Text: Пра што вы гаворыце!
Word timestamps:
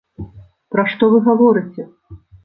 Пра 0.75 0.85
што 0.93 1.09
вы 1.15 1.19
гаворыце! 1.27 1.85